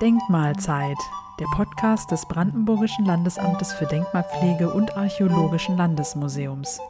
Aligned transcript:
Denkmalzeit, 0.00 0.98
der 1.38 1.46
Podcast 1.54 2.10
des 2.10 2.26
Brandenburgischen 2.26 3.04
Landesamtes 3.04 3.72
für 3.72 3.86
Denkmalpflege 3.86 4.72
und 4.72 4.96
Archäologischen 4.96 5.76
Landesmuseums. 5.76 6.80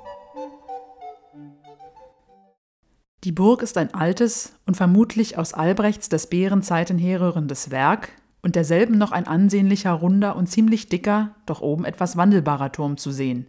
Die 3.25 3.33
Burg 3.33 3.63
ist 3.63 3.77
ein 3.77 3.93
altes 3.93 4.59
und 4.67 4.77
vermutlich 4.77 5.37
aus 5.39 5.53
Albrechts 5.53 6.09
des 6.09 6.29
Bärenzeiten 6.29 6.99
herrührendes 6.99 7.71
Werk 7.71 8.09
und 8.43 8.57
derselben 8.57 8.97
noch 8.97 9.13
ein 9.13 9.27
ansehnlicher, 9.27 9.93
runder 9.93 10.35
und 10.37 10.47
ziemlich 10.47 10.89
dicker, 10.89 11.35
doch 11.47 11.61
oben 11.61 11.85
etwas 11.85 12.17
wandelbarer 12.17 12.73
Turm 12.73 12.97
zu 12.97 13.11
sehen. 13.11 13.49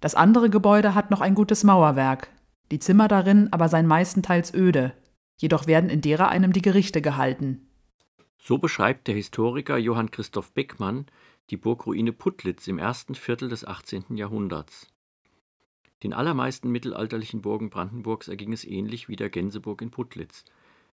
Das 0.00 0.14
andere 0.14 0.48
Gebäude 0.50 0.94
hat 0.94 1.10
noch 1.10 1.20
ein 1.20 1.34
gutes 1.34 1.64
Mauerwerk, 1.64 2.30
die 2.70 2.78
Zimmer 2.78 3.08
darin 3.08 3.52
aber 3.52 3.68
seien 3.68 3.86
meistenteils 3.86 4.54
öde, 4.54 4.92
jedoch 5.36 5.66
werden 5.66 5.90
in 5.90 6.00
derer 6.00 6.28
einem 6.28 6.52
die 6.52 6.62
Gerichte 6.62 7.02
gehalten. 7.02 7.68
So 8.38 8.58
beschreibt 8.58 9.08
der 9.08 9.14
Historiker 9.14 9.78
Johann 9.78 10.10
Christoph 10.10 10.52
Beckmann 10.52 11.06
die 11.50 11.56
Burgruine 11.56 12.12
Putlitz 12.12 12.66
im 12.66 12.78
ersten 12.78 13.14
Viertel 13.14 13.48
des 13.48 13.66
18. 13.66 14.16
Jahrhunderts. 14.16 14.88
Den 16.02 16.12
allermeisten 16.12 16.70
mittelalterlichen 16.70 17.40
Burgen 17.40 17.70
Brandenburgs 17.70 18.28
erging 18.28 18.52
es 18.52 18.64
ähnlich 18.64 19.08
wie 19.08 19.16
der 19.16 19.30
Gänseburg 19.30 19.80
in 19.80 19.90
Putlitz. 19.90 20.44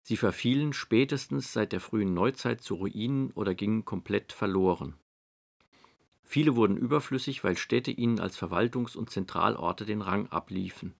Sie 0.03 0.17
verfielen 0.17 0.73
spätestens 0.73 1.53
seit 1.53 1.73
der 1.73 1.81
frühen 1.81 2.15
Neuzeit 2.15 2.61
zu 2.61 2.75
Ruinen 2.75 3.31
oder 3.33 3.55
gingen 3.55 3.85
komplett 3.85 4.33
verloren. 4.33 4.95
Viele 6.23 6.57
wurden 6.57 6.77
überflüssig, 6.77 7.45
weil 7.45 7.57
Städte 7.57 7.91
ihnen 7.91 8.19
als 8.19 8.39
Verwaltungs- 8.39 8.97
und 8.97 9.11
Zentralorte 9.11 9.85
den 9.85 10.01
Rang 10.01 10.27
abliefen. 10.29 10.95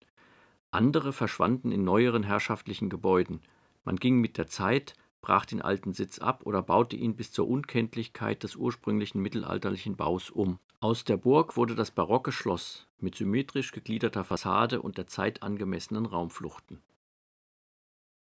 Andere 0.75 1.13
verschwanden 1.13 1.71
in 1.71 1.85
neueren 1.85 2.25
herrschaftlichen 2.25 2.91
Gebäuden. 2.91 3.41
Man 3.85 3.97
ging 3.97 4.21
mit 4.21 4.39
der 4.39 4.49
Zeit, 4.49 4.95
brach 5.21 5.47
den 5.47 5.63
alten 5.63 5.93
Sitz 5.93 6.19
ab 6.19 6.45
oder 6.45 6.63
baute 6.63 6.97
ihn 6.97 7.15
bis 7.15 7.31
zur 7.31 7.49
Unkenntlichkeit 7.49 8.43
des 8.43 8.57
ursprünglichen 8.57 9.23
mittelalterlichen 9.23 9.95
Baus 9.95 10.31
um. 10.31 10.59
Aus 10.81 11.05
der 11.05 11.17
Burg 11.17 11.57
wurde 11.57 11.77
das 11.77 11.93
barocke 11.93 12.33
Schloss 12.33 12.89
mit 12.99 13.15
symmetrisch 13.15 13.71
gegliederter 13.71 14.25
Fassade 14.25 14.83
und 14.83 14.99
der 14.99 15.07
Zeit 15.07 15.45
angemessenen 15.45 16.07
Raumfluchten. 16.07 16.83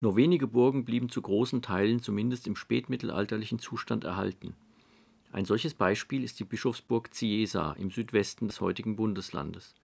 Nur 0.00 0.16
wenige 0.16 0.47
Burgen 0.47 0.84
blieben 0.84 1.09
zu 1.09 1.22
großen 1.22 1.62
Teilen 1.62 2.03
zumindest 2.03 2.47
im 2.47 2.56
spätmittelalterlichen 2.56 3.61
Zustand 3.61 4.05
erhalten. 4.05 4.55
Ein 5.33 5.47
solches 5.47 5.72
Beispiel 5.72 6.22
ist 6.22 6.39
die 6.39 6.44
Bischofsburg 6.44 7.14
Ciesa 7.14 7.72
im 7.78 7.91
Südwesten 7.91 8.48
des 8.48 8.61
heutigen 8.61 8.97
Bundeslandes. 8.97 9.75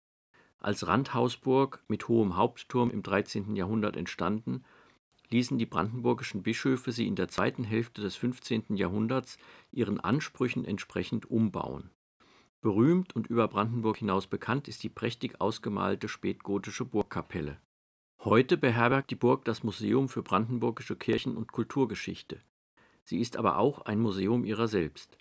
Als 0.58 0.86
Randhausburg 0.86 1.82
mit 1.88 2.08
hohem 2.08 2.36
Hauptturm 2.36 2.90
im 2.90 3.02
13. 3.02 3.54
Jahrhundert 3.56 3.96
entstanden, 3.96 4.64
ließen 5.30 5.58
die 5.58 5.66
brandenburgischen 5.66 6.42
Bischöfe 6.42 6.92
sie 6.92 7.06
in 7.06 7.16
der 7.16 7.28
zweiten 7.28 7.64
Hälfte 7.64 8.00
des 8.00 8.16
15. 8.16 8.76
Jahrhunderts 8.76 9.38
ihren 9.70 10.00
Ansprüchen 10.00 10.64
entsprechend 10.64 11.30
umbauen 11.30 11.90
Berühmt 12.60 13.14
und 13.14 13.28
über 13.28 13.46
Brandenburg 13.46 13.98
hinaus 13.98 14.26
bekannt 14.26 14.66
ist 14.66 14.82
die 14.82 14.88
prächtig 14.88 15.40
ausgemalte 15.40 16.08
spätgotische 16.08 16.84
Burgkapelle. 16.84 17.58
Heute 18.24 18.56
beherbergt 18.56 19.12
die 19.12 19.14
Burg 19.14 19.44
das 19.44 19.62
Museum 19.62 20.08
für 20.08 20.24
brandenburgische 20.24 20.96
Kirchen- 20.96 21.36
und 21.36 21.52
Kulturgeschichte. 21.52 22.40
Sie 23.04 23.20
ist 23.20 23.36
aber 23.36 23.58
auch 23.58 23.82
ein 23.82 24.00
Museum 24.00 24.44
ihrer 24.44 24.66
selbst. 24.66 25.16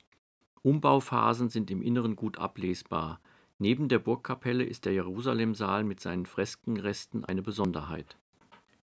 Umbauphasen 0.63 1.49
sind 1.49 1.69
im 1.69 1.83
Inneren 1.83 2.15
gut 2.15 2.39
ablesbar. 2.39 3.21
Neben 3.59 3.89
der 3.89 3.99
Burgkapelle 3.99 4.63
ist 4.63 4.85
der 4.85 4.93
Jerusalemsaal 4.93 5.83
mit 5.83 5.99
seinen 5.99 6.25
Freskenresten 6.25 7.25
eine 7.25 7.41
Besonderheit. 7.41 8.17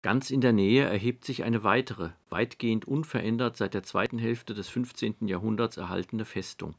Ganz 0.01 0.31
in 0.31 0.41
der 0.41 0.53
Nähe 0.53 0.83
erhebt 0.83 1.25
sich 1.25 1.43
eine 1.43 1.63
weitere, 1.63 2.11
weitgehend 2.29 2.85
unverändert 2.85 3.57
seit 3.57 3.73
der 3.73 3.83
zweiten 3.83 4.17
Hälfte 4.17 4.53
des 4.53 4.69
15. 4.69 5.27
Jahrhunderts 5.27 5.77
erhaltene 5.77 6.25
Festung 6.25 6.75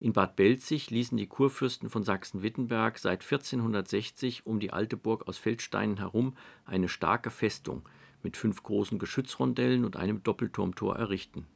in 0.00 0.12
Bad 0.12 0.36
Belzig 0.36 0.90
ließen 0.90 1.18
die 1.18 1.26
Kurfürsten 1.26 1.90
von 1.90 2.04
Sachsen-Wittenberg 2.04 2.98
seit 2.98 3.22
1460 3.24 4.46
um 4.46 4.60
die 4.60 4.72
alte 4.72 4.96
Burg 4.96 5.26
aus 5.26 5.38
Feldsteinen 5.38 5.96
herum 5.96 6.36
eine 6.64 6.88
starke 6.88 7.30
Festung 7.30 7.82
mit 8.22 8.36
fünf 8.36 8.62
großen 8.62 9.00
Geschützrondellen 9.00 9.84
und 9.84 9.96
einem 9.96 10.22
Doppelturmtor 10.22 10.96
errichten. 10.96 11.48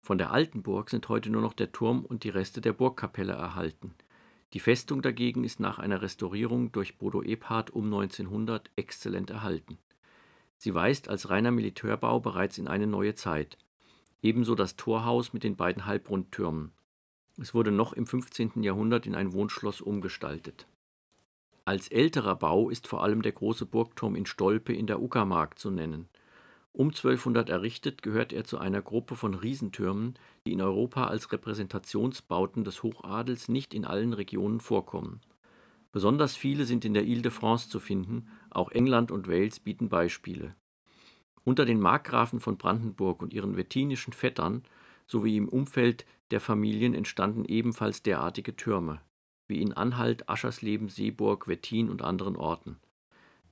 Von 0.00 0.16
der 0.16 0.30
alten 0.30 0.62
Burg 0.62 0.88
sind 0.88 1.10
heute 1.10 1.28
nur 1.28 1.42
noch 1.42 1.52
der 1.52 1.70
Turm 1.70 2.06
und 2.06 2.24
die 2.24 2.30
Reste 2.30 2.62
der 2.62 2.72
Burgkapelle 2.72 3.34
erhalten. 3.34 3.94
Die 4.54 4.60
Festung 4.60 5.02
dagegen 5.02 5.44
ist 5.44 5.60
nach 5.60 5.78
einer 5.78 6.00
Restaurierung 6.00 6.72
durch 6.72 6.96
Bodo 6.96 7.22
Ebhardt 7.22 7.70
um 7.70 7.84
1900 7.84 8.70
exzellent 8.76 9.30
erhalten. 9.30 9.78
Sie 10.56 10.74
weist 10.74 11.08
als 11.08 11.28
reiner 11.28 11.50
Militärbau 11.50 12.20
bereits 12.20 12.58
in 12.58 12.66
eine 12.66 12.86
neue 12.86 13.14
Zeit. 13.14 13.58
Ebenso 14.22 14.54
das 14.54 14.76
Torhaus 14.76 15.32
mit 15.32 15.44
den 15.44 15.56
beiden 15.56 15.86
Halbrundtürmen. 15.86 16.72
Es 17.36 17.54
wurde 17.54 17.70
noch 17.70 17.92
im 17.92 18.06
15. 18.06 18.62
Jahrhundert 18.62 19.06
in 19.06 19.14
ein 19.14 19.32
Wohnschloss 19.32 19.80
umgestaltet. 19.80 20.66
Als 21.64 21.88
älterer 21.88 22.34
Bau 22.34 22.70
ist 22.70 22.88
vor 22.88 23.04
allem 23.04 23.20
der 23.20 23.32
große 23.32 23.66
Burgturm 23.66 24.16
in 24.16 24.24
Stolpe 24.24 24.72
in 24.72 24.86
der 24.86 25.02
Uckermark 25.02 25.58
zu 25.58 25.70
nennen. 25.70 26.08
Um 26.72 26.88
1200 26.88 27.48
errichtet, 27.48 28.02
gehört 28.02 28.32
er 28.32 28.44
zu 28.44 28.58
einer 28.58 28.82
Gruppe 28.82 29.16
von 29.16 29.34
Riesentürmen, 29.34 30.14
die 30.46 30.52
in 30.52 30.60
Europa 30.60 31.06
als 31.06 31.32
Repräsentationsbauten 31.32 32.64
des 32.64 32.82
Hochadels 32.82 33.48
nicht 33.48 33.74
in 33.74 33.84
allen 33.84 34.12
Regionen 34.12 34.60
vorkommen. 34.60 35.20
Besonders 35.90 36.36
viele 36.36 36.64
sind 36.64 36.84
in 36.84 36.94
der 36.94 37.04
Ile-de-France 37.04 37.68
zu 37.68 37.80
finden, 37.80 38.28
auch 38.50 38.70
England 38.70 39.10
und 39.10 39.26
Wales 39.26 39.60
bieten 39.60 39.88
Beispiele. 39.88 40.54
Unter 41.44 41.64
den 41.64 41.80
Markgrafen 41.80 42.40
von 42.40 42.58
Brandenburg 42.58 43.22
und 43.22 43.32
ihren 43.32 43.56
wettinischen 43.56 44.12
Vettern 44.12 44.62
sowie 45.06 45.36
im 45.36 45.48
Umfeld 45.48 46.04
der 46.30 46.40
Familien 46.40 46.94
entstanden 46.94 47.46
ebenfalls 47.46 48.02
derartige 48.02 48.54
Türme, 48.54 49.00
wie 49.46 49.62
in 49.62 49.72
Anhalt, 49.72 50.28
Aschersleben, 50.28 50.90
Seeburg, 50.90 51.48
Wettin 51.48 51.88
und 51.88 52.02
anderen 52.02 52.36
Orten. 52.36 52.76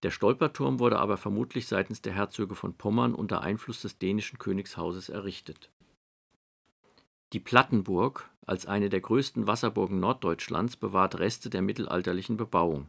Der 0.07 0.13
Stolperturm 0.13 0.79
wurde 0.79 1.01
aber 1.01 1.17
vermutlich 1.17 1.67
seitens 1.67 2.01
der 2.01 2.13
Herzöge 2.13 2.55
von 2.55 2.75
Pommern 2.75 3.13
unter 3.13 3.41
Einfluss 3.41 3.83
des 3.83 3.99
dänischen 3.99 4.39
Königshauses 4.39 5.09
errichtet. 5.09 5.69
Die 7.33 7.41
Plattenburg, 7.41 8.31
als 8.47 8.67
eine 8.67 8.89
der 8.89 9.01
größten 9.01 9.49
Wasserburgen 9.49 9.99
Norddeutschlands, 9.99 10.77
bewahrt 10.77 11.19
Reste 11.19 11.51
der 11.51 11.61
mittelalterlichen 11.61 12.37
Bebauung. 12.37 12.87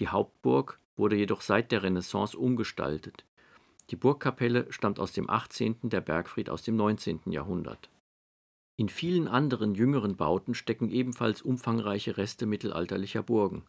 Die 0.00 0.08
Hauptburg 0.08 0.80
wurde 0.96 1.14
jedoch 1.14 1.42
seit 1.42 1.70
der 1.70 1.84
Renaissance 1.84 2.36
umgestaltet. 2.36 3.24
Die 3.90 3.96
Burgkapelle 3.96 4.66
stammt 4.72 4.98
aus 4.98 5.12
dem 5.12 5.30
18., 5.30 5.76
der 5.84 6.00
Bergfried 6.00 6.50
aus 6.50 6.64
dem 6.64 6.74
19. 6.74 7.20
Jahrhundert. 7.26 7.90
In 8.76 8.88
vielen 8.88 9.28
anderen 9.28 9.76
jüngeren 9.76 10.16
Bauten 10.16 10.54
stecken 10.54 10.90
ebenfalls 10.90 11.42
umfangreiche 11.42 12.16
Reste 12.16 12.44
mittelalterlicher 12.44 13.22
Burgen. 13.22 13.62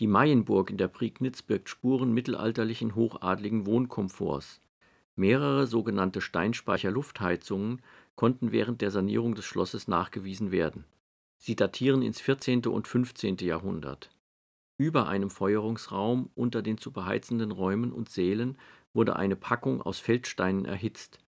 Die 0.00 0.06
Maienburg 0.06 0.70
in 0.70 0.78
der 0.78 0.88
Prignitz 0.88 1.42
birgt 1.42 1.68
Spuren 1.68 2.14
mittelalterlichen 2.14 2.94
hochadligen 2.94 3.66
Wohnkomforts. 3.66 4.62
Mehrere 5.14 5.66
sogenannte 5.66 6.22
Steinspeicher-Luftheizungen 6.22 7.82
konnten 8.14 8.50
während 8.50 8.80
der 8.80 8.90
Sanierung 8.90 9.34
des 9.34 9.44
Schlosses 9.44 9.88
nachgewiesen 9.88 10.52
werden. 10.52 10.86
Sie 11.36 11.54
datieren 11.54 12.00
ins 12.00 12.18
14. 12.18 12.64
und 12.64 12.88
15. 12.88 13.36
Jahrhundert. 13.40 14.08
Über 14.78 15.06
einem 15.06 15.28
Feuerungsraum 15.28 16.30
unter 16.34 16.62
den 16.62 16.78
zu 16.78 16.92
beheizenden 16.92 17.50
Räumen 17.50 17.92
und 17.92 18.08
Sälen 18.08 18.56
wurde 18.94 19.16
eine 19.16 19.36
Packung 19.36 19.82
aus 19.82 19.98
Feldsteinen 19.98 20.64
erhitzt. 20.64 21.18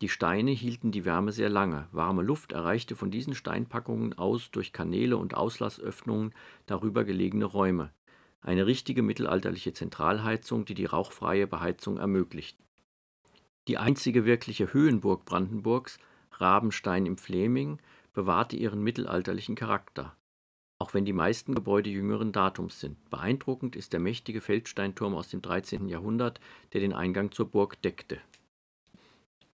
Die 0.00 0.08
Steine 0.08 0.52
hielten 0.52 0.92
die 0.92 1.04
Wärme 1.04 1.32
sehr 1.32 1.50
lange, 1.50 1.88
warme 1.92 2.22
Luft 2.22 2.52
erreichte 2.52 2.96
von 2.96 3.10
diesen 3.10 3.34
Steinpackungen 3.34 4.16
aus 4.16 4.50
durch 4.50 4.72
Kanäle 4.72 5.18
und 5.18 5.34
Auslassöffnungen 5.34 6.32
darüber 6.66 7.04
gelegene 7.04 7.44
Räume, 7.44 7.92
eine 8.40 8.66
richtige 8.66 9.02
mittelalterliche 9.02 9.72
Zentralheizung, 9.72 10.64
die 10.64 10.74
die 10.74 10.84
rauchfreie 10.84 11.46
Beheizung 11.46 11.98
ermöglicht. 11.98 12.58
Die 13.66 13.78
einzige 13.78 14.24
wirkliche 14.24 14.72
Höhenburg 14.72 15.24
Brandenburgs, 15.24 15.98
Rabenstein 16.32 17.06
im 17.06 17.18
Fläming, 17.18 17.78
bewahrte 18.12 18.56
ihren 18.56 18.82
mittelalterlichen 18.82 19.54
Charakter, 19.54 20.16
auch 20.78 20.94
wenn 20.94 21.04
die 21.04 21.12
meisten 21.12 21.54
Gebäude 21.54 21.90
jüngeren 21.90 22.32
Datums 22.32 22.80
sind. 22.80 23.10
Beeindruckend 23.10 23.76
ist 23.76 23.92
der 23.92 24.00
mächtige 24.00 24.40
Feldsteinturm 24.40 25.14
aus 25.14 25.28
dem 25.28 25.42
13. 25.42 25.88
Jahrhundert, 25.88 26.40
der 26.72 26.80
den 26.80 26.92
Eingang 26.92 27.32
zur 27.32 27.50
Burg 27.50 27.80
deckte 27.82 28.20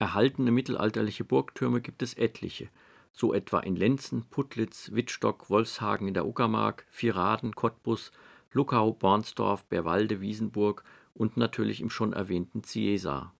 Erhaltene 0.03 0.51
mittelalterliche 0.51 1.23
Burgtürme 1.23 1.79
gibt 1.79 2.01
es 2.01 2.13
etliche, 2.15 2.67
so 3.13 3.33
etwa 3.33 3.61
in 3.61 3.77
Lenzen, 3.77 4.25
Putlitz, 4.29 4.91
Wittstock, 4.91 5.49
Wolfshagen 5.49 6.09
in 6.09 6.13
der 6.13 6.25
Uckermark, 6.25 6.85
Vierraden, 6.89 7.55
Cottbus, 7.55 8.11
Luckau, 8.53 8.93
Bornsdorf, 8.93 9.65
Berwalde, 9.65 10.21
Wiesenburg 10.21 10.83
und 11.13 11.37
natürlich 11.37 11.81
im 11.81 11.89
schon 11.89 12.13
erwähnten 12.13 12.63
Ciesa. 12.63 13.33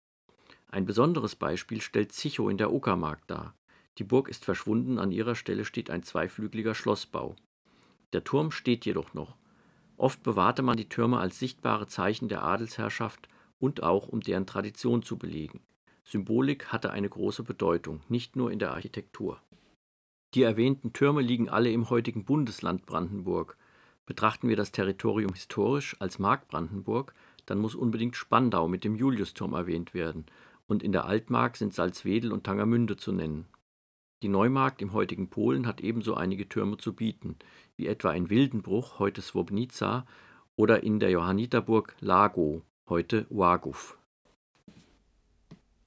Ein 0.70 0.86
besonderes 0.86 1.36
Beispiel 1.36 1.82
stellt 1.82 2.12
Zichow 2.12 2.50
in 2.50 2.58
der 2.58 2.74
Uckermark 2.74 3.26
dar. 3.28 3.56
Die 4.00 4.04
Burg 4.04 4.28
ist 4.28 4.44
verschwunden, 4.44 4.98
an 4.98 5.12
ihrer 5.12 5.36
Stelle 5.36 5.66
steht 5.66 5.92
ein 5.92 6.04
zweiflügeliger 6.04 6.74
Schlossbau. 6.74 7.36
Der 8.12 8.24
Turm 8.24 8.52
steht 8.52 8.86
jedoch 8.86 9.14
noch. 9.14 9.36
Oft 9.98 10.24
bewahrte 10.24 10.64
man 10.64 10.78
die 10.78 10.90
Türme 10.90 11.20
als 11.20 11.38
sichtbare 11.38 11.88
Zeichen 11.88 12.28
der 12.28 12.44
Adelsherrschaft 12.44 13.30
und 13.60 13.84
auch 13.84 14.08
um 14.08 14.22
deren 14.22 14.48
Tradition 14.48 15.04
zu 15.04 15.18
belegen. 15.18 15.62
Symbolik 16.04 16.74
hatte 16.74 16.92
eine 16.92 17.08
große 17.08 17.44
Bedeutung, 17.44 18.02
nicht 18.10 18.36
nur 18.36 18.52
in 18.52 18.60
der 18.60 18.72
Architektur. 18.72 19.40
Die 20.34 20.42
erwähnten 20.42 20.94
Türme 20.94 21.22
liegen 21.22 21.50
alle 21.50 21.72
im 21.72 21.90
heutigen 21.90 22.26
Bundesland 22.26 22.86
Brandenburg. 22.86 23.58
Betrachten 24.06 24.50
wir 24.50 24.56
das 24.56 24.72
Territorium 24.72 25.34
historisch 25.34 25.96
als 26.00 26.20
Mark 26.20 26.48
Brandenburg, 26.48 27.14
dann 27.46 27.60
muss 27.60 27.76
unbedingt 27.76 28.16
Spandau 28.16 28.68
mit 28.68 28.84
dem 28.84 28.96
Juliusturm 28.96 29.54
erwähnt 29.54 29.94
werden, 29.94 30.26
und 30.68 30.84
in 30.84 30.92
der 30.92 31.06
Altmark 31.06 31.58
sind 31.58 31.74
Salzwedel 31.74 32.32
und 32.32 32.44
Tangermünde 32.44 32.98
zu 32.98 33.12
nennen. 33.12 33.46
Die 34.22 34.30
Neumark 34.30 34.82
im 34.82 34.94
heutigen 34.94 35.30
Polen 35.30 35.68
hat 35.68 35.82
ebenso 35.82 36.16
einige 36.16 36.48
Türme 36.48 36.78
zu 36.78 36.94
bieten, 36.94 37.36
wie 37.76 37.88
etwa 37.88 38.14
in 38.14 38.30
Wildenbruch, 38.30 39.00
heute 39.00 39.22
Swobnica, 39.22 40.06
oder 40.56 40.84
in 40.84 41.00
der 41.00 41.10
Johanniterburg 41.10 41.96
Lago, 42.00 42.62
heute 42.88 43.26
Łagów. 43.30 43.98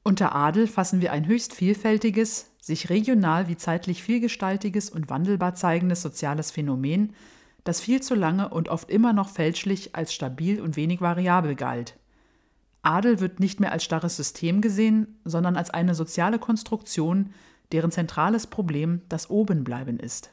Unter 0.02 0.34
Adel 0.34 0.66
fassen 0.66 1.00
wir 1.00 1.12
ein 1.12 1.26
höchst 1.26 1.52
vielfältiges, 1.54 2.52
sich 2.60 2.90
regional 2.90 3.48
wie 3.48 3.56
zeitlich 3.56 4.02
vielgestaltiges 4.02 4.90
und 4.90 5.08
wandelbar 5.08 5.54
zeigendes 5.54 6.02
soziales 6.02 6.50
Phänomen, 6.50 7.14
das 7.68 7.80
viel 7.80 8.00
zu 8.00 8.14
lange 8.14 8.48
und 8.48 8.68
oft 8.68 8.90
immer 8.90 9.12
noch 9.12 9.28
fälschlich 9.28 9.94
als 9.94 10.14
stabil 10.14 10.60
und 10.60 10.76
wenig 10.76 11.00
variabel 11.00 11.54
galt. 11.54 11.98
Adel 12.82 13.18
wird 13.18 13.40
nicht 13.40 13.58
mehr 13.58 13.72
als 13.72 13.84
starres 13.84 14.16
System 14.16 14.60
gesehen, 14.60 15.18
sondern 15.24 15.56
als 15.56 15.70
eine 15.70 15.94
soziale 15.94 16.38
Konstruktion, 16.38 17.32
deren 17.72 17.90
zentrales 17.90 18.46
Problem 18.46 19.02
das 19.08 19.28
Obenbleiben 19.28 19.98
ist. 19.98 20.30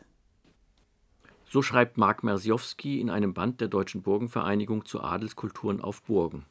So 1.50 1.62
schreibt 1.62 1.98
Mark 1.98 2.24
Mersiowski 2.24 3.00
in 3.02 3.10
einem 3.10 3.34
Band 3.34 3.62
der 3.62 3.68
Deutschen 3.68 4.04
Burgenvereinigung 4.04 4.86
zu 4.86 5.02
Adelskulturen 5.02 5.82
auf 5.82 6.04
Burgen. 6.04 6.46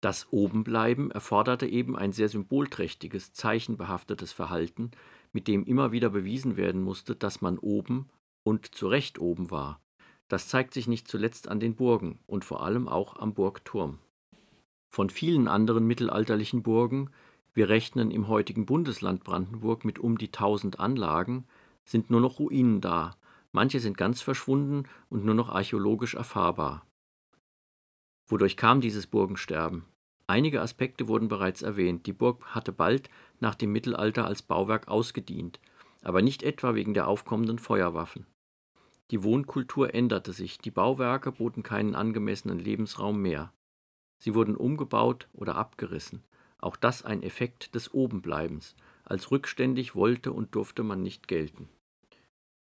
Das 0.00 0.32
Obenbleiben 0.32 1.10
erforderte 1.10 1.66
eben 1.66 1.96
ein 1.96 2.12
sehr 2.12 2.28
symbolträchtiges, 2.28 3.32
zeichenbehaftetes 3.32 4.32
Verhalten, 4.32 4.90
mit 5.32 5.48
dem 5.48 5.64
immer 5.64 5.92
wieder 5.92 6.10
bewiesen 6.10 6.56
werden 6.56 6.82
musste, 6.82 7.16
dass 7.16 7.40
man 7.40 7.58
oben 7.58 8.08
und 8.42 8.74
zu 8.74 8.88
Recht 8.88 9.18
oben 9.18 9.50
war. 9.50 9.80
Das 10.28 10.48
zeigt 10.48 10.74
sich 10.74 10.86
nicht 10.86 11.08
zuletzt 11.08 11.48
an 11.48 11.60
den 11.60 11.74
Burgen 11.74 12.18
und 12.26 12.44
vor 12.44 12.62
allem 12.62 12.88
auch 12.88 13.16
am 13.16 13.34
Burgturm. 13.34 13.98
Von 14.90 15.10
vielen 15.10 15.48
anderen 15.48 15.86
mittelalterlichen 15.86 16.62
Burgen, 16.62 17.10
wir 17.52 17.68
rechnen 17.68 18.10
im 18.10 18.28
heutigen 18.28 18.66
Bundesland 18.66 19.24
Brandenburg 19.24 19.84
mit 19.84 19.98
um 19.98 20.18
die 20.18 20.28
1000 20.28 20.80
Anlagen, 20.80 21.46
sind 21.84 22.10
nur 22.10 22.20
noch 22.20 22.38
Ruinen 22.38 22.80
da, 22.80 23.16
manche 23.52 23.80
sind 23.80 23.96
ganz 23.96 24.22
verschwunden 24.22 24.84
und 25.10 25.24
nur 25.24 25.34
noch 25.34 25.50
archäologisch 25.50 26.14
erfahrbar. 26.14 26.86
Wodurch 28.26 28.56
kam 28.56 28.80
dieses 28.80 29.06
Burgensterben? 29.06 29.84
Einige 30.26 30.62
Aspekte 30.62 31.06
wurden 31.06 31.28
bereits 31.28 31.60
erwähnt. 31.60 32.06
Die 32.06 32.14
Burg 32.14 32.54
hatte 32.54 32.72
bald 32.72 33.10
nach 33.40 33.54
dem 33.54 33.72
Mittelalter 33.72 34.24
als 34.24 34.42
Bauwerk 34.42 34.88
ausgedient, 34.88 35.60
aber 36.02 36.22
nicht 36.22 36.42
etwa 36.42 36.74
wegen 36.74 36.94
der 36.94 37.08
aufkommenden 37.08 37.58
Feuerwaffen. 37.58 38.26
Die 39.10 39.22
Wohnkultur 39.22 39.94
änderte 39.94 40.32
sich, 40.32 40.58
die 40.58 40.70
Bauwerke 40.70 41.32
boten 41.32 41.62
keinen 41.62 41.94
angemessenen 41.94 42.58
Lebensraum 42.58 43.20
mehr. 43.20 43.52
Sie 44.18 44.34
wurden 44.34 44.56
umgebaut 44.56 45.28
oder 45.32 45.56
abgerissen. 45.56 46.24
Auch 46.58 46.76
das 46.76 47.04
ein 47.04 47.22
Effekt 47.22 47.74
des 47.74 47.92
Obenbleibens. 47.92 48.74
Als 49.04 49.30
rückständig 49.30 49.94
wollte 49.94 50.32
und 50.32 50.54
durfte 50.54 50.82
man 50.82 51.02
nicht 51.02 51.28
gelten. 51.28 51.68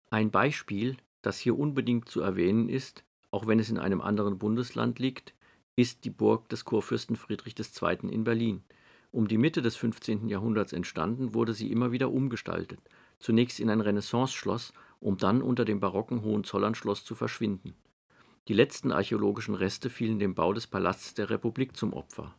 Ein 0.10 0.32
Beispiel, 0.32 0.98
das 1.22 1.38
hier 1.38 1.58
unbedingt 1.58 2.10
zu 2.10 2.22
erwähnen 2.22 2.68
ist, 2.68 3.04
auch 3.30 3.46
wenn 3.46 3.60
es 3.60 3.70
in 3.70 3.78
einem 3.78 4.02
anderen 4.02 4.40
Bundesland 4.40 4.98
liegt, 4.98 5.36
ist 5.76 6.04
die 6.04 6.10
Burg 6.10 6.50
des 6.50 6.66
Kurfürsten 6.66 7.16
Friedrich 7.16 7.56
II. 7.58 8.10
in 8.10 8.24
Berlin. 8.24 8.64
Um 9.12 9.28
die 9.28 9.38
Mitte 9.38 9.62
des 9.62 9.76
15. 9.76 10.28
Jahrhunderts 10.28 10.74
entstanden, 10.74 11.34
wurde 11.34 11.54
sie 11.54 11.72
immer 11.72 11.92
wieder 11.92 12.12
umgestaltet, 12.12 12.80
zunächst 13.20 13.60
in 13.60 13.70
ein 13.70 13.82
Renaissance-Schloss, 13.82 14.74
um 15.02 15.18
dann 15.18 15.42
unter 15.42 15.66
dem 15.66 15.82
barocken 15.82 16.22
Hohenzollernschloss 16.24 17.04
zu 17.04 17.16
verschwinden. 17.16 17.76
Die 18.48 18.54
letzten 18.54 18.92
archäologischen 18.92 19.56
Reste 19.56 19.90
fielen 19.90 20.20
dem 20.20 20.36
Bau 20.36 20.54
des 20.54 20.68
Palasts 20.68 21.14
der 21.14 21.30
Republik 21.30 21.76
zum 21.76 21.94
Opfer. 21.94 22.34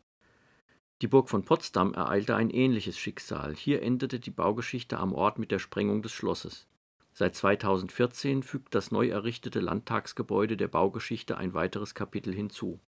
Die 1.02 1.08
Burg 1.08 1.28
von 1.28 1.44
Potsdam 1.44 1.94
ereilte 1.94 2.36
ein 2.36 2.50
ähnliches 2.50 2.96
Schicksal. 2.96 3.54
Hier 3.54 3.82
endete 3.82 4.20
die 4.20 4.30
Baugeschichte 4.30 4.98
am 4.98 5.12
Ort 5.12 5.38
mit 5.38 5.50
der 5.50 5.58
Sprengung 5.58 6.00
des 6.00 6.12
Schlosses. 6.12 6.68
Seit 7.12 7.34
2014 7.34 8.42
fügt 8.42 8.74
das 8.74 8.90
neu 8.90 9.08
errichtete 9.08 9.60
Landtagsgebäude 9.60 10.56
der 10.56 10.68
Baugeschichte 10.68 11.36
ein 11.36 11.54
weiteres 11.54 11.94
Kapitel 11.94 12.32
hinzu. 12.32 12.80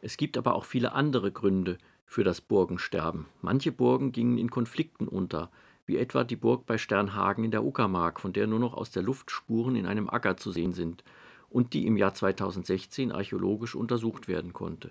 Es 0.00 0.18
gibt 0.18 0.36
aber 0.36 0.54
auch 0.54 0.66
viele 0.66 0.92
andere 0.92 1.32
Gründe 1.32 1.78
für 2.04 2.24
das 2.24 2.42
Burgensterben. 2.42 3.26
Manche 3.40 3.72
Burgen 3.72 4.12
gingen 4.12 4.36
in 4.36 4.50
Konflikten 4.50 5.08
unter, 5.08 5.50
wie 5.86 5.96
etwa 5.96 6.24
die 6.24 6.36
Burg 6.36 6.66
bei 6.66 6.78
Sternhagen 6.78 7.44
in 7.44 7.50
der 7.50 7.64
Uckermark, 7.64 8.20
von 8.20 8.32
der 8.32 8.46
nur 8.46 8.58
noch 8.58 8.74
aus 8.74 8.90
der 8.90 9.02
Luft 9.02 9.30
Spuren 9.30 9.76
in 9.76 9.86
einem 9.86 10.08
Acker 10.08 10.36
zu 10.36 10.50
sehen 10.50 10.72
sind 10.72 11.04
und 11.50 11.72
die 11.72 11.86
im 11.86 11.96
Jahr 11.96 12.14
2016 12.14 13.12
archäologisch 13.12 13.74
untersucht 13.74 14.28
werden 14.28 14.52
konnte. 14.52 14.90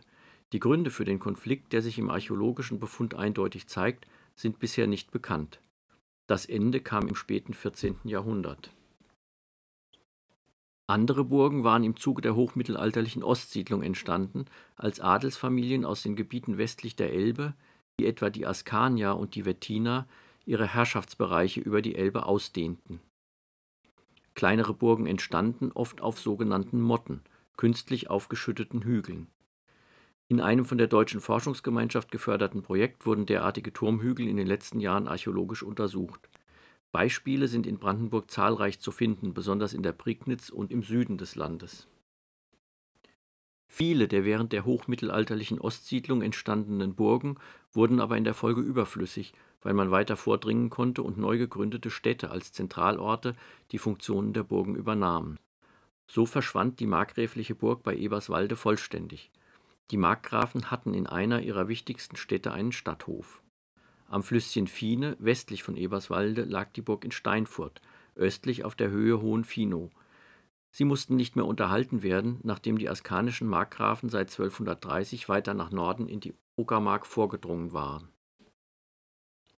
Die 0.54 0.60
Gründe 0.60 0.92
für 0.92 1.04
den 1.04 1.20
Konflikt, 1.20 1.74
der 1.74 1.82
sich 1.82 1.98
im 1.98 2.10
archäologischen 2.10 2.80
Befund 2.80 3.16
eindeutig 3.16 3.68
zeigt, 3.68 4.08
sind 4.36 4.60
bisher 4.60 4.88
nicht 4.88 5.12
bekannt. 5.12 5.60
Das 6.28 6.46
Ende 6.46 6.80
kam 6.80 7.08
im 7.08 7.16
späten 7.16 7.54
14. 7.54 7.98
Jahrhundert. 8.06 8.72
Andere 10.88 11.24
Burgen 11.26 11.64
waren 11.64 11.84
im 11.84 11.96
Zuge 11.96 12.22
der 12.22 12.36
hochmittelalterlichen 12.36 13.24
Ostsiedlung 13.24 13.84
entstanden, 13.84 14.46
als 14.76 15.00
Adelsfamilien 15.00 15.86
aus 15.86 16.04
den 16.04 16.16
Gebieten 16.16 16.58
westlich 16.58 16.96
der 16.96 17.12
Elbe, 17.14 17.56
wie 17.98 18.06
etwa 18.06 18.30
die 18.30 18.46
Askanier 18.46 19.16
und 19.16 19.36
die 19.36 19.46
Wettiner, 19.46 20.08
ihre 20.46 20.68
Herrschaftsbereiche 20.68 21.62
über 21.62 21.82
die 21.82 21.96
Elbe 21.96 22.26
ausdehnten. 22.26 23.00
Kleinere 24.36 24.74
Burgen 24.74 25.06
entstanden 25.06 25.72
oft 25.74 26.02
auf 26.02 26.20
sogenannten 26.20 26.82
Motten, 26.82 27.22
künstlich 27.56 28.10
aufgeschütteten 28.10 28.84
Hügeln. 28.84 29.28
In 30.28 30.42
einem 30.42 30.66
von 30.66 30.78
der 30.78 30.88
Deutschen 30.88 31.22
Forschungsgemeinschaft 31.22 32.12
geförderten 32.12 32.64
Projekt 32.64 33.06
wurden 33.06 33.26
derartige 33.26 33.72
Turmhügel 33.72 34.28
in 34.28 34.38
den 34.38 34.48
letzten 34.48 34.80
Jahren 34.80 35.08
archäologisch 35.08 35.62
untersucht. 35.62 36.30
Beispiele 36.92 37.48
sind 37.48 37.68
in 37.68 37.78
Brandenburg 37.78 38.32
zahlreich 38.32 38.80
zu 38.80 38.92
finden, 38.92 39.34
besonders 39.34 39.74
in 39.74 39.84
der 39.84 39.92
Prignitz 39.92 40.50
und 40.50 40.72
im 40.72 40.84
Süden 40.84 41.18
des 41.18 41.36
Landes. 41.36 41.88
Viele 43.68 44.08
der 44.08 44.24
während 44.24 44.54
der 44.54 44.66
hochmittelalterlichen 44.66 45.60
Ostsiedlung 45.60 46.22
entstandenen 46.22 46.94
Burgen 46.94 47.38
wurden 47.72 48.00
aber 48.00 48.18
in 48.18 48.24
der 48.24 48.36
Folge 48.36 48.62
überflüssig, 48.62 49.34
weil 49.64 49.74
man 49.74 49.92
weiter 49.92 50.16
vordringen 50.16 50.70
konnte 50.70 51.02
und 51.02 51.18
neu 51.18 51.38
gegründete 51.38 51.90
Städte 51.90 52.30
als 52.30 52.52
Zentralorte 52.52 53.34
die 53.72 53.80
Funktionen 53.80 54.34
der 54.34 54.44
Burgen 54.44 54.76
übernahmen. 54.76 55.40
So 56.08 56.26
verschwand 56.26 56.80
die 56.80 56.86
markgräfliche 56.86 57.56
Burg 57.56 57.82
bei 57.84 57.96
Eberswalde 57.96 58.56
vollständig. 58.56 59.32
Die 59.92 59.98
Markgrafen 59.98 60.70
hatten 60.70 60.94
in 60.94 61.08
einer 61.08 61.42
ihrer 61.42 61.68
wichtigsten 61.68 62.16
Städte 62.16 62.52
einen 62.52 62.72
Stadthof. 62.72 63.42
Am 64.08 64.22
Flüsschen 64.22 64.68
Fiene, 64.68 65.16
westlich 65.20 65.64
von 65.64 65.76
Eberswalde, 65.76 66.44
lag 66.44 66.72
die 66.74 66.82
Burg 66.82 67.04
in 67.04 67.12
Steinfurt, 67.12 67.82
östlich 68.16 68.64
auf 68.64 68.76
der 68.76 68.92
Höhe 68.92 69.22
Hohenfinow. 69.22 69.90
Sie 70.72 70.86
mussten 70.86 71.16
nicht 71.16 71.36
mehr 71.36 71.46
unterhalten 71.46 72.04
werden, 72.04 72.40
nachdem 72.44 72.78
die 72.78 72.90
askanischen 72.90 73.48
Markgrafen 73.48 74.10
seit 74.10 74.30
1230 74.30 75.30
weiter 75.30 75.54
nach 75.54 75.72
Norden 75.72 76.08
in 76.08 76.20
die 76.20 76.34
Uckermark 76.58 77.06
vorgedrungen 77.06 77.74
waren. 77.74 78.13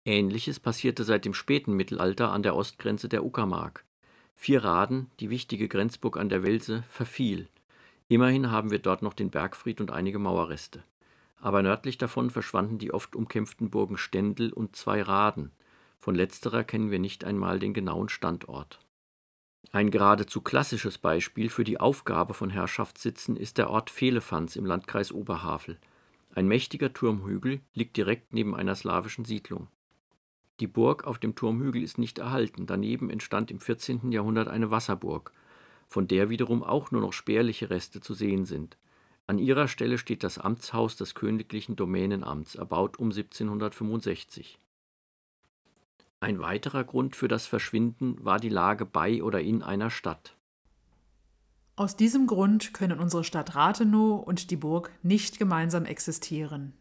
Ähnliches 0.05 0.61
passierte 0.61 1.05
seit 1.05 1.25
dem 1.25 1.33
späten 1.33 1.73
Mittelalter 1.73 2.31
an 2.31 2.43
der 2.43 2.55
Ostgrenze 2.55 3.09
der 3.09 3.25
Uckermark. 3.25 3.85
Vierraden, 4.35 5.11
die 5.21 5.31
wichtige 5.31 5.69
Grenzburg 5.69 6.19
an 6.19 6.29
der 6.29 6.43
Welse, 6.43 6.85
verfiel. 6.89 7.49
Immerhin 8.09 8.51
haben 8.51 8.71
wir 8.71 8.81
dort 8.81 9.01
noch 9.01 9.15
den 9.15 9.31
Bergfried 9.31 9.81
und 9.81 9.91
einige 9.91 10.19
Mauerreste. 10.19 10.85
Aber 11.37 11.63
nördlich 11.63 11.97
davon 11.97 12.31
verschwanden 12.31 12.79
die 12.79 12.93
oft 12.93 13.17
umkämpften 13.17 13.71
Burgen 13.71 13.97
Stendel 13.97 14.53
und 14.53 14.77
Zweiraden. 14.77 15.53
Von 15.99 16.15
letzterer 16.15 16.65
kennen 16.65 16.91
wir 16.91 16.99
nicht 16.99 17.25
einmal 17.25 17.59
den 17.59 17.73
genauen 17.73 18.11
Standort. 18.11 18.81
Ein 19.73 19.91
geradezu 19.91 20.43
klassisches 20.43 20.99
Beispiel 20.99 21.49
für 21.49 21.65
die 21.65 21.81
Aufgabe 21.81 22.35
von 22.35 22.51
Herrschaftssitzen 22.51 23.37
ist 23.37 23.57
der 23.57 23.71
Ort 23.71 23.91
Vehlefanz 23.91 24.57
im 24.57 24.67
Landkreis 24.67 25.13
Oberhavel. 25.13 25.79
Ein 26.35 26.47
mächtiger 26.47 26.93
Turmhügel 26.93 27.61
liegt 27.73 27.97
direkt 27.97 28.35
neben 28.35 28.55
einer 28.55 28.75
slawischen 28.75 29.25
Siedlung. 29.25 29.69
Die 30.61 30.67
Burg 30.67 31.05
auf 31.05 31.19
dem 31.19 31.35
Turmhügel 31.35 31.83
ist 31.83 31.99
nicht 31.99 32.19
erhalten, 32.19 32.67
daneben 32.67 33.11
entstand 33.11 33.51
im 33.51 33.61
14. 33.61 34.13
Jahrhundert 34.13 34.49
eine 34.49 34.71
Wasserburg– 34.71 35.33
von 35.89 36.09
der 36.09 36.29
wiederum 36.29 36.63
auch 36.63 36.91
nur 36.91 37.01
noch 37.01 37.13
spärliche 37.13 37.71
Reste 37.71 38.01
zu 38.01 38.15
sehen 38.15 38.47
sind. 38.47 38.77
An 39.27 39.39
ihrer 39.39 39.69
Stelle 39.69 39.97
steht 39.97 40.23
das 40.23 40.39
Amtshaus 40.39 40.97
des 40.97 41.15
königlichen 41.15 41.77
Domänenamts, 41.77 42.57
erbaut 42.57 42.99
um 42.99 43.11
1765. 43.11 44.59
Ein 46.21 46.41
weiterer 46.41 46.85
Grund 46.85 47.17
für 47.17 47.29
das 47.29 47.47
Verschwinden 47.47 48.17
war 48.25 48.39
die 48.39 48.49
Lage 48.49 48.87
bei 48.87 49.23
oder 49.23 49.41
in 49.41 49.63
einer 49.63 49.91
Stadt. 49.91 50.37
Aus 51.77 51.97
diesem 51.97 52.27
Grund 52.27 52.75
können 52.75 52.99
unsere 52.99 53.25
Stadt 53.25 53.55
Rathenow 53.55 54.23
und 54.27 54.51
die 54.51 54.57
Burg 54.57 54.91
nicht 55.03 55.39
gemeinsam 55.39 55.85
existieren. 55.85 56.73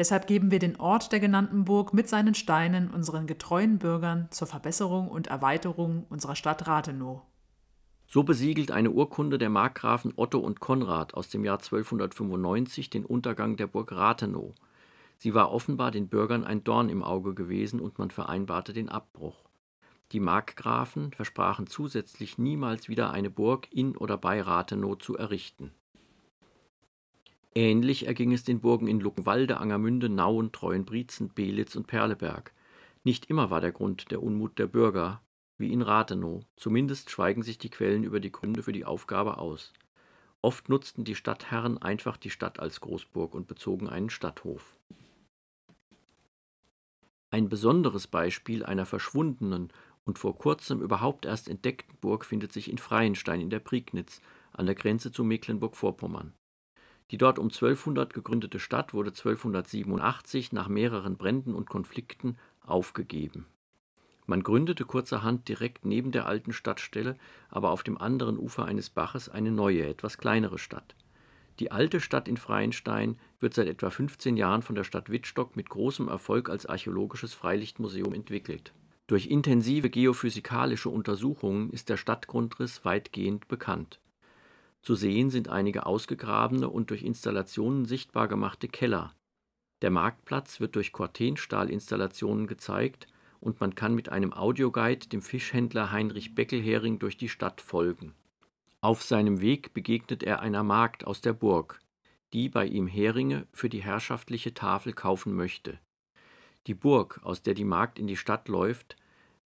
Deshalb 0.00 0.26
geben 0.26 0.50
wir 0.50 0.58
den 0.58 0.80
Ort 0.80 1.12
der 1.12 1.20
genannten 1.20 1.66
Burg 1.66 1.92
mit 1.92 2.08
seinen 2.08 2.34
Steinen 2.34 2.88
unseren 2.90 3.26
getreuen 3.26 3.78
Bürgern 3.78 4.28
zur 4.30 4.46
Verbesserung 4.46 5.08
und 5.08 5.26
Erweiterung 5.26 6.06
unserer 6.08 6.36
Stadt 6.36 6.66
Rathenow. 6.66 7.20
So 8.06 8.22
besiegelt 8.22 8.70
eine 8.70 8.92
Urkunde 8.92 9.36
der 9.36 9.50
Markgrafen 9.50 10.14
Otto 10.16 10.38
und 10.38 10.58
Konrad 10.58 11.12
aus 11.12 11.28
dem 11.28 11.44
Jahr 11.44 11.58
1295 11.58 12.88
den 12.88 13.04
Untergang 13.04 13.58
der 13.58 13.66
Burg 13.66 13.92
Rathenow. 13.92 14.54
Sie 15.18 15.34
war 15.34 15.52
offenbar 15.52 15.90
den 15.90 16.08
Bürgern 16.08 16.44
ein 16.44 16.64
Dorn 16.64 16.88
im 16.88 17.02
Auge 17.02 17.34
gewesen 17.34 17.78
und 17.78 17.98
man 17.98 18.10
vereinbarte 18.10 18.72
den 18.72 18.88
Abbruch. 18.88 19.44
Die 20.12 20.20
Markgrafen 20.20 21.12
versprachen 21.12 21.66
zusätzlich 21.66 22.38
niemals 22.38 22.88
wieder 22.88 23.10
eine 23.10 23.28
Burg 23.28 23.68
in 23.70 23.98
oder 23.98 24.16
bei 24.16 24.40
Rathenow 24.40 24.96
zu 24.96 25.18
errichten. 25.18 25.74
Ähnlich 27.54 28.06
erging 28.06 28.32
es 28.32 28.44
den 28.44 28.60
Burgen 28.60 28.86
in 28.86 29.00
Luckenwalde, 29.00 29.56
Angermünde, 29.56 30.08
Nauen, 30.08 30.52
Treuenbrietzen, 30.52 31.30
Belitz 31.30 31.74
und 31.74 31.88
Perleberg. 31.88 32.52
Nicht 33.02 33.26
immer 33.26 33.50
war 33.50 33.60
der 33.60 33.72
Grund 33.72 34.10
der 34.12 34.22
Unmut 34.22 34.58
der 34.58 34.68
Bürger, 34.68 35.20
wie 35.58 35.72
in 35.72 35.82
Rathenow. 35.82 36.44
Zumindest 36.56 37.10
schweigen 37.10 37.42
sich 37.42 37.58
die 37.58 37.70
Quellen 37.70 38.04
über 38.04 38.20
die 38.20 38.30
Gründe 38.30 38.62
für 38.62 38.72
die 38.72 38.84
Aufgabe 38.84 39.38
aus. 39.38 39.72
Oft 40.42 40.68
nutzten 40.68 41.04
die 41.04 41.16
Stadtherren 41.16 41.78
einfach 41.78 42.16
die 42.16 42.30
Stadt 42.30 42.60
als 42.60 42.80
Großburg 42.80 43.34
und 43.34 43.48
bezogen 43.48 43.88
einen 43.88 44.10
Stadthof. 44.10 44.76
Ein 47.30 47.48
besonderes 47.48 48.06
Beispiel 48.06 48.64
einer 48.64 48.86
verschwundenen 48.86 49.72
und 50.04 50.18
vor 50.18 50.38
kurzem 50.38 50.80
überhaupt 50.82 51.26
erst 51.26 51.48
entdeckten 51.48 51.96
Burg 52.00 52.24
findet 52.24 52.52
sich 52.52 52.70
in 52.70 52.78
Freienstein 52.78 53.40
in 53.40 53.50
der 53.50 53.60
Prignitz 53.60 54.20
an 54.52 54.66
der 54.66 54.74
Grenze 54.74 55.12
zu 55.12 55.24
Mecklenburg-Vorpommern. 55.24 56.32
Die 57.10 57.18
dort 57.18 57.38
um 57.38 57.46
1200 57.46 58.14
gegründete 58.14 58.60
Stadt 58.60 58.94
wurde 58.94 59.10
1287 59.10 60.52
nach 60.52 60.68
mehreren 60.68 61.16
Bränden 61.16 61.54
und 61.54 61.68
Konflikten 61.68 62.36
aufgegeben. 62.64 63.46
Man 64.26 64.44
gründete 64.44 64.84
kurzerhand 64.84 65.48
direkt 65.48 65.84
neben 65.84 66.12
der 66.12 66.26
alten 66.26 66.52
Stadtstelle, 66.52 67.16
aber 67.48 67.70
auf 67.70 67.82
dem 67.82 67.98
anderen 67.98 68.38
Ufer 68.38 68.64
eines 68.64 68.88
Baches 68.88 69.28
eine 69.28 69.50
neue, 69.50 69.84
etwas 69.86 70.18
kleinere 70.18 70.58
Stadt. 70.58 70.94
Die 71.58 71.72
alte 71.72 72.00
Stadt 72.00 72.28
in 72.28 72.36
Freienstein 72.36 73.18
wird 73.40 73.54
seit 73.54 73.66
etwa 73.66 73.90
15 73.90 74.36
Jahren 74.36 74.62
von 74.62 74.76
der 74.76 74.84
Stadt 74.84 75.10
Wittstock 75.10 75.56
mit 75.56 75.68
großem 75.68 76.08
Erfolg 76.08 76.48
als 76.48 76.64
archäologisches 76.64 77.34
Freilichtmuseum 77.34 78.14
entwickelt. 78.14 78.72
Durch 79.08 79.26
intensive 79.26 79.90
geophysikalische 79.90 80.88
Untersuchungen 80.88 81.70
ist 81.70 81.88
der 81.88 81.96
Stadtgrundriss 81.96 82.84
weitgehend 82.84 83.48
bekannt. 83.48 83.98
Zu 84.82 84.94
sehen 84.94 85.30
sind 85.30 85.48
einige 85.48 85.86
ausgegrabene 85.86 86.68
und 86.68 86.90
durch 86.90 87.02
Installationen 87.02 87.84
sichtbar 87.84 88.28
gemachte 88.28 88.68
Keller. 88.68 89.14
Der 89.82 89.90
Marktplatz 89.90 90.60
wird 90.60 90.76
durch 90.76 90.92
Cortenstahlinstallationen 90.92 92.46
gezeigt 92.46 93.06
und 93.40 93.60
man 93.60 93.74
kann 93.74 93.94
mit 93.94 94.10
einem 94.10 94.32
Audioguide 94.32 95.08
dem 95.08 95.22
Fischhändler 95.22 95.92
Heinrich 95.92 96.34
Beckelhering 96.34 96.98
durch 96.98 97.16
die 97.16 97.28
Stadt 97.28 97.60
folgen. 97.60 98.14
Auf 98.82 99.02
seinem 99.02 99.40
Weg 99.40 99.74
begegnet 99.74 100.22
er 100.22 100.40
einer 100.40 100.62
Magd 100.62 101.06
aus 101.06 101.20
der 101.20 101.32
Burg, 101.32 101.80
die 102.32 102.48
bei 102.48 102.66
ihm 102.66 102.86
Heringe 102.86 103.46
für 103.52 103.68
die 103.68 103.82
herrschaftliche 103.82 104.54
Tafel 104.54 104.92
kaufen 104.92 105.34
möchte. 105.34 105.78
Die 106.66 106.74
Burg, 106.74 107.20
aus 107.22 107.42
der 107.42 107.54
die 107.54 107.64
Magd 107.64 107.98
in 107.98 108.06
die 108.06 108.16
Stadt 108.16 108.48
läuft, 108.48 108.96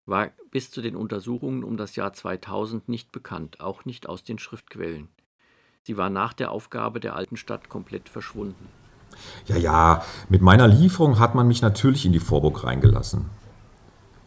war 0.06 0.32
bis 0.50 0.70
zu 0.70 0.82
den 0.82 0.96
Untersuchungen 0.96 1.64
um 1.64 1.76
das 1.76 1.96
Jahr 1.96 2.12
2000 2.12 2.88
nicht 2.88 3.10
bekannt, 3.10 3.60
auch 3.60 3.84
nicht 3.84 4.08
aus 4.08 4.22
den 4.22 4.38
Schriftquellen. 4.38 5.08
Sie 5.86 5.98
war 5.98 6.08
nach 6.08 6.32
der 6.32 6.50
Aufgabe 6.50 6.98
der 6.98 7.14
alten 7.14 7.36
Stadt 7.36 7.68
komplett 7.68 8.08
verschwunden. 8.08 8.68
Ja, 9.44 9.56
ja, 9.56 10.02
mit 10.30 10.40
meiner 10.40 10.66
Lieferung 10.66 11.18
hat 11.18 11.34
man 11.34 11.46
mich 11.46 11.60
natürlich 11.60 12.06
in 12.06 12.12
die 12.12 12.20
Vorburg 12.20 12.64
reingelassen. 12.64 13.26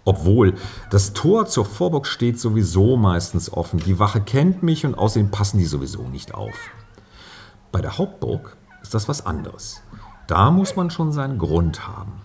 Obwohl, 0.06 0.54
das 0.92 1.14
Tor 1.14 1.48
zur 1.48 1.66
Vorburg 1.66 2.06
steht 2.06 2.40
sowieso 2.40 2.96
meistens 2.96 3.52
offen. 3.52 3.80
Die 3.80 3.98
Wache 3.98 4.22
kennt 4.22 4.62
mich 4.62 4.86
und 4.86 4.94
außerdem 4.94 5.32
passen 5.32 5.58
die 5.58 5.66
sowieso 5.66 6.04
nicht 6.04 6.36
auf. 6.36 6.54
Bei 7.72 7.82
der 7.82 7.98
Hauptburg 7.98 8.56
ist 8.84 8.94
das 8.94 9.10
was 9.10 9.26
anderes. 9.26 9.82
Da 10.28 10.52
muss 10.52 10.76
man 10.76 10.92
schon 10.92 11.12
seinen 11.12 11.40
Grund 11.40 11.88
haben. 11.88 12.22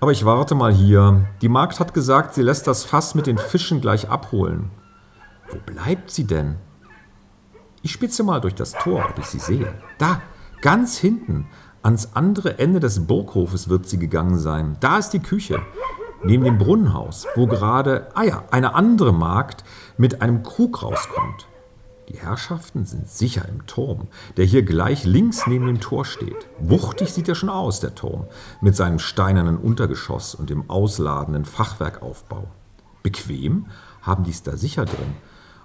Aber 0.00 0.12
ich 0.12 0.26
warte 0.26 0.54
mal 0.54 0.74
hier. 0.74 1.26
Die 1.40 1.48
Magd 1.48 1.80
hat 1.80 1.94
gesagt, 1.94 2.34
sie 2.34 2.42
lässt 2.42 2.66
das 2.66 2.84
Fass 2.84 3.14
mit 3.14 3.26
den 3.26 3.38
Fischen 3.38 3.80
gleich 3.80 4.10
abholen. 4.10 4.70
Wo 5.48 5.56
bleibt 5.56 6.10
sie 6.10 6.26
denn? 6.26 6.56
Ich 7.84 7.92
spitze 7.92 8.22
mal 8.22 8.40
durch 8.40 8.54
das 8.54 8.72
Tor, 8.72 9.06
ob 9.10 9.18
ich 9.18 9.26
sie 9.26 9.38
sehe. 9.38 9.74
Da, 9.98 10.22
ganz 10.62 10.96
hinten, 10.96 11.48
ans 11.82 12.14
andere 12.14 12.58
Ende 12.58 12.80
des 12.80 13.06
Burghofes 13.06 13.68
wird 13.68 13.86
sie 13.86 13.98
gegangen 13.98 14.38
sein. 14.38 14.78
Da 14.80 14.96
ist 14.96 15.10
die 15.10 15.20
Küche 15.20 15.60
neben 16.22 16.44
dem 16.44 16.56
Brunnenhaus, 16.56 17.26
wo 17.34 17.46
gerade, 17.46 18.08
ah 18.14 18.22
ja, 18.22 18.44
eine 18.50 18.74
andere 18.74 19.12
Magd 19.12 19.64
mit 19.98 20.22
einem 20.22 20.42
Krug 20.42 20.82
rauskommt. 20.82 21.46
Die 22.08 22.16
Herrschaften 22.16 22.86
sind 22.86 23.06
sicher 23.06 23.46
im 23.46 23.66
Turm, 23.66 24.08
der 24.38 24.46
hier 24.46 24.62
gleich 24.62 25.04
links 25.04 25.46
neben 25.46 25.66
dem 25.66 25.80
Tor 25.82 26.06
steht. 26.06 26.48
Wuchtig 26.58 27.12
sieht 27.12 27.28
er 27.28 27.34
schon 27.34 27.50
aus, 27.50 27.80
der 27.80 27.94
Turm, 27.94 28.24
mit 28.62 28.74
seinem 28.74 28.98
steinernen 28.98 29.58
Untergeschoss 29.58 30.34
und 30.34 30.48
dem 30.48 30.70
ausladenden 30.70 31.44
Fachwerkaufbau. 31.44 32.48
Bequem 33.02 33.66
haben 34.00 34.24
die 34.24 34.30
es 34.30 34.42
da 34.42 34.56
sicher 34.56 34.86
drin, 34.86 35.16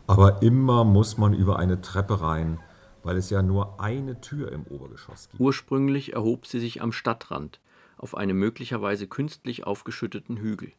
aber 0.10 0.42
immer 0.42 0.86
muss 0.86 1.20
man 1.20 1.36
über 1.36 1.60
eine 1.60 1.82
Treppe 1.82 2.20
rein, 2.20 2.60
weil 3.04 3.16
es 3.16 3.30
ja 3.30 3.44
nur 3.44 3.80
eine 3.80 4.20
Tür 4.22 4.52
im 4.52 4.66
Obergeschoss 4.66 5.30
gibt. 5.30 5.40
Ursprünglich 5.40 6.14
erhob 6.14 6.48
sie 6.48 6.60
sich 6.60 6.82
am 6.82 6.92
Stadtrand, 6.92 7.60
auf 7.96 8.18
einem 8.18 8.40
möglicherweise 8.40 9.06
künstlich 9.06 9.68
aufgeschütteten 9.68 10.38
Hügel. 10.38 10.72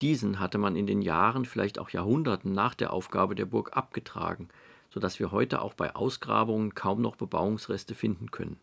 Diesen 0.00 0.40
hatte 0.40 0.56
man 0.56 0.74
in 0.74 0.86
den 0.86 1.02
Jahren, 1.02 1.44
vielleicht 1.44 1.78
auch 1.78 1.90
Jahrhunderten 1.90 2.52
nach 2.52 2.74
der 2.74 2.94
Aufgabe 2.94 3.34
der 3.34 3.44
Burg 3.44 3.76
abgetragen, 3.76 4.48
so 4.88 5.00
dass 5.00 5.20
wir 5.20 5.32
heute 5.32 5.60
auch 5.60 5.74
bei 5.74 5.94
Ausgrabungen 5.94 6.74
kaum 6.74 7.02
noch 7.02 7.16
Bebauungsreste 7.16 7.94
finden 7.94 8.30
können. 8.30 8.58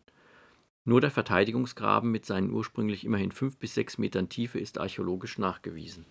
Nur 0.84 1.00
der 1.00 1.12
Verteidigungsgraben 1.12 2.10
mit 2.10 2.26
seinen 2.26 2.50
ursprünglich 2.50 3.04
immerhin 3.04 3.30
fünf 3.30 3.58
bis 3.58 3.74
sechs 3.74 3.96
Metern 3.96 4.28
Tiefe 4.28 4.58
ist 4.58 4.80
archäologisch 4.80 5.38
nachgewiesen. 5.38 6.04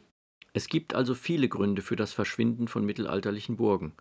Es 0.53 0.67
gibt 0.67 0.95
also 0.95 1.13
viele 1.13 1.47
Gründe 1.47 1.81
für 1.81 1.95
das 1.95 2.13
Verschwinden 2.13 2.67
von 2.67 2.85
mittelalterlichen 2.85 3.57
Burgen. 3.57 3.93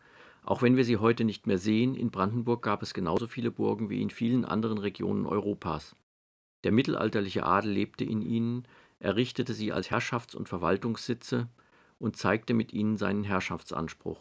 Auch 0.45 0.63
wenn 0.63 0.77
wir 0.77 0.85
sie 0.85 0.97
heute 0.97 1.25
nicht 1.25 1.47
mehr 1.47 1.59
sehen, 1.59 1.95
in 1.95 2.11
Brandenburg 2.11 2.63
gab 2.63 2.83
es 2.83 2.95
genauso 2.95 3.27
viele 3.27 3.51
Burgen 3.51 3.91
wie 3.91 4.01
in 4.01 4.11
vielen 4.11 4.45
anderen 4.45 4.79
Regionen 4.79 5.27
Europas. 5.27 5.95
Der 6.65 6.73
mittelalterliche 6.73 7.45
Adel 7.45 7.71
lebte 7.71 8.05
in 8.05 8.23
ihnen, 8.23 8.67
errichtete 8.99 9.53
sie 9.53 9.73
als 9.73 9.91
Herrschafts- 9.91 10.35
und 10.35 10.49
Verwaltungssitze 10.49 11.49
und 11.99 12.17
zeigte 12.17 12.55
mit 12.55 12.73
ihnen 12.73 12.97
seinen 12.97 13.25
Herrschaftsanspruch. 13.25 14.21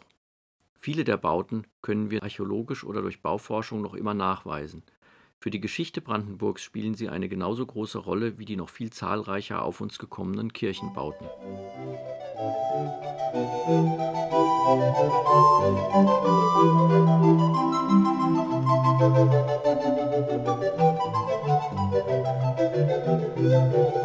Viele 0.74 1.04
der 1.04 1.16
Bauten 1.16 1.66
können 1.82 2.10
wir 2.10 2.22
archäologisch 2.22 2.84
oder 2.84 3.02
durch 3.02 3.22
Bauforschung 3.22 3.82
noch 3.82 3.94
immer 3.94 4.14
nachweisen. 4.14 4.82
Für 5.40 5.50
die 5.50 5.60
Geschichte 5.60 6.00
Brandenburgs 6.00 6.62
spielen 6.62 6.94
sie 6.94 7.08
eine 7.08 7.28
genauso 7.28 7.64
große 7.64 7.98
Rolle 7.98 8.38
wie 8.38 8.44
die 8.44 8.56
noch 8.56 8.70
viel 8.70 8.90
zahlreicher 8.90 9.62
auf 9.62 9.80
uns 9.80 9.98
gekommenen 9.98 10.52
Kirchenbauten. 10.52 11.28
Musik 23.38 23.97